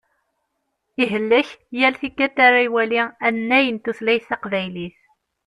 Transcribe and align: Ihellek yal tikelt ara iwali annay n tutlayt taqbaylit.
Ihellek 1.03 1.47
yal 1.79 1.95
tikelt 2.01 2.37
ara 2.45 2.59
iwali 2.67 2.99
annay 3.27 3.65
n 3.69 3.77
tutlayt 3.83 4.25
taqbaylit. 4.29 4.95